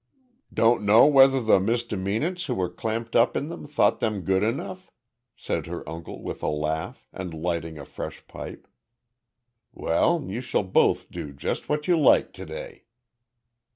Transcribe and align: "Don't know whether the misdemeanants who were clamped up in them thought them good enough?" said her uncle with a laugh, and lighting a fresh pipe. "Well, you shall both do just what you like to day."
"Don't 0.51 0.81
know 0.81 1.05
whether 1.05 1.39
the 1.39 1.59
misdemeanants 1.59 2.45
who 2.47 2.55
were 2.55 2.71
clamped 2.73 3.15
up 3.15 3.37
in 3.37 3.49
them 3.49 3.67
thought 3.67 3.99
them 3.99 4.21
good 4.23 4.41
enough?" 4.41 4.89
said 5.35 5.67
her 5.67 5.87
uncle 5.87 6.23
with 6.23 6.41
a 6.41 6.47
laugh, 6.47 7.07
and 7.13 7.35
lighting 7.35 7.77
a 7.77 7.85
fresh 7.85 8.25
pipe. 8.25 8.67
"Well, 9.71 10.25
you 10.27 10.41
shall 10.41 10.63
both 10.63 11.11
do 11.11 11.31
just 11.31 11.69
what 11.69 11.87
you 11.87 11.99
like 11.99 12.33
to 12.33 12.47
day." 12.47 12.85